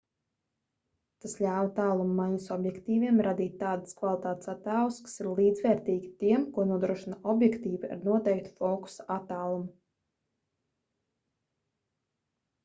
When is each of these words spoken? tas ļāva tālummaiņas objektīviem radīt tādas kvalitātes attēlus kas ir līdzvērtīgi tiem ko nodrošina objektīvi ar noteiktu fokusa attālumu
tas 1.25 1.33
ļāva 1.45 1.67
tālummaiņas 1.79 2.47
objektīviem 2.55 3.21
radīt 3.27 3.59
tādas 3.63 3.93
kvalitātes 3.99 4.51
attēlus 4.55 4.97
kas 5.09 5.21
ir 5.23 5.29
līdzvērtīgi 5.41 6.09
tiem 6.25 6.47
ko 6.57 6.65
nodrošina 6.71 7.19
objektīvi 7.35 7.93
ar 7.99 8.03
noteiktu 8.09 8.57
fokusa 8.63 9.07
attālumu 9.19 9.71